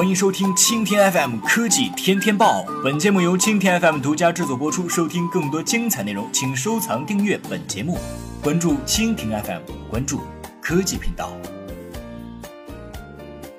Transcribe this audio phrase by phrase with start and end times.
[0.00, 2.64] 欢迎收听蜻蜓 FM 科技天天报。
[2.82, 4.88] 本节目由蜻蜓 FM 独家制作播出。
[4.88, 7.98] 收听更多精彩内容，请收藏订阅本节目，
[8.42, 9.60] 关注蜻蜓 FM，
[9.90, 10.22] 关注
[10.58, 11.30] 科技频道。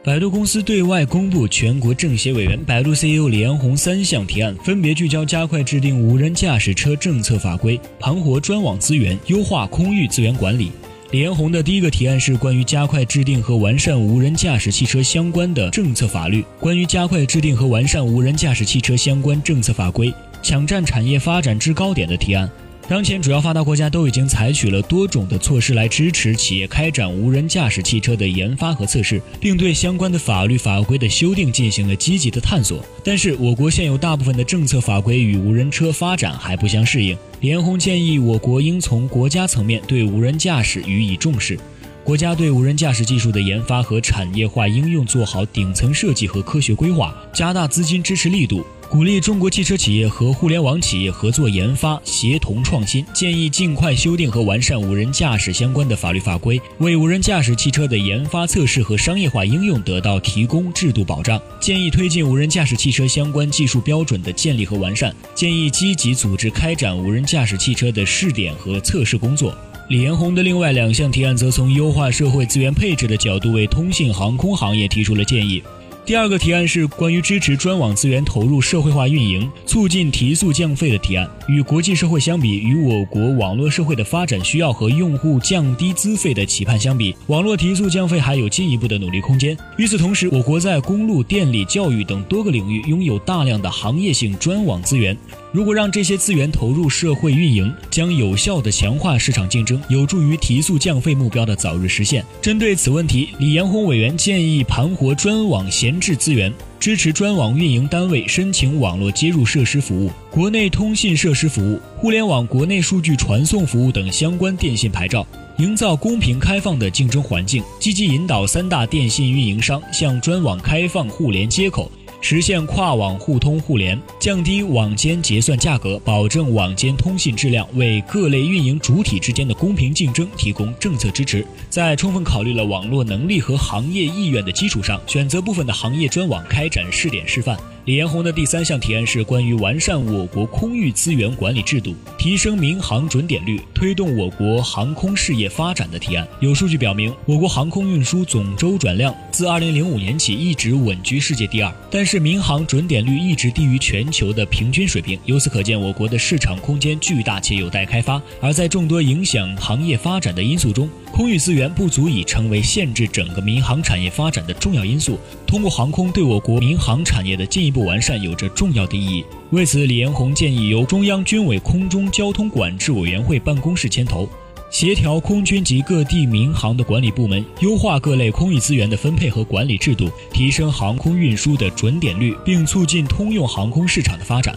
[0.03, 10.71] 百度公司对外公布全国政协委员、百度 CEO 李彦宏三项提案，分别聚焦加快制定无人驾驶车政策法规，盘活专网资源，优化空域资源管理。
[11.11, 22.49] 李彦宏的第一个提案是关于加快制定和完善无人驾驶汽车相关的政策法律，关于加快制定和完善无人驾驶汽车相关政策法规，抢占产业发展制高点的提案。
[22.91, 32.83] 当前，主要发达国家都已经采取了多种的措施来支持企业开展无人驾驶汽车的研发和测试，并对相关的法律法规的修订进行了积极的探索。
[33.01, 37.17] 但是，我国现有大部分的政策法规与无人车发展还不相适应。
[37.39, 41.57] 李彦宏建议，我国应从国家层面对无人驾驶予以重视，
[42.03, 48.65] 国家对无人驾驶技术的研发和产业化应用做好顶层设计和科学规划，加大资金支持力度。
[48.91, 53.05] 鼓励中国汽车企业和互联网企业合作研发、协同创新。
[53.13, 61.41] 建议尽快修订和完善无人驾驶相关的法律法规，为无人驾驶汽车的研发、测试和商业化应用得到提供制度保障。
[61.57, 65.15] 建议推进无人驾驶汽车相关技术标准的建立和完善。
[65.33, 69.55] 建议积极组织开展无人驾驶汽车的试点和测试工作。
[69.87, 75.63] 李彦宏的另外两项提案则从优化社会资源配置的角度，为通信航空行业提出了建议。
[76.03, 81.29] 第二个提案是关于支持专网资源投入社会化运营，促进提速降费的提案。
[81.47, 89.55] 与国际社会相比，与我国网络社会的发展需要和用户降低资费的期盼相比，网络提速降费还有进一步的努力空间。
[89.77, 95.15] 与此同时，我国在公路、电力、教育等多个领域拥有大量的行业性专网资源。
[95.51, 102.23] 如果让这些资源投入社会运营，将有效地强化市场竞争，有助于提速降费目标的早日实现。
[102.41, 121.91] 针对此问题，李彦宏委员建议盘活专网闲置资源，支持专网运营单位申请网络接入设施服务、国内通信设施服务、互联网国内数据传送服务等相关电信牌照，营造公平开放的竞争环境，积极引导三大电信运营商向专网开放互联接口。
[122.23, 131.45] 实现跨网互通互联，降低网间结算价格，保证网间通信质量，为各类运营主体之间的公平竞争提供政策支持。
[131.67, 137.57] 在充分考虑了网络能力和行业意愿的基础上，选择部分的行业专网开展试点示范。
[137.85, 146.27] 李彦宏的第三项提案是关于完善我国空域资源管理制度，提升民航准点率，推动我国航空事业发展的提案。
[146.41, 155.17] 有数据表明，我国航空运输总周转量自2005年起一直稳居世界第二，但是民航准点率一直低于全球的平均水平。
[155.25, 158.21] 由此可见，我国的市场空间巨大且有待开发。
[158.39, 165.17] 而在众多影响行业发展的因素中，空域资源不足以成为限制整个民航产业发展的重要因素。
[165.47, 169.25] 通过航空对我国民航产业的进一步完善有着重要的意义。
[169.51, 174.27] 为此，李彦宏建议由中央军委空中交通管制委员会办公室牵头，
[174.69, 184.53] 协调空军及各地民航的管理部门，优化各类空域资源的分配和管理制度，提升航空运输的准点率，并促进通用航空市场的发展。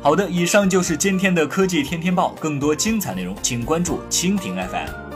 [0.00, 5.11] 好的，以上就是今天的科技天天报，更多精彩内容，请关注蜻蜓 FM。